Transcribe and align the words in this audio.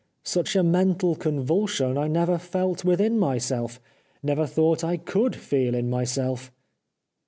Such 0.23 0.55
a 0.55 0.63
mental 0.63 1.13
convulsion 1.13 1.95
I 1.95 2.07
never 2.07 2.39
felt 2.39 2.83
within 2.83 3.19
my 3.19 3.37
self, 3.37 3.79
never 4.23 4.47
thought 4.47 4.83
I 4.83 4.97
could 4.97 5.35
feel 5.35 5.75
in 5.75 5.91
myself." 5.91 6.51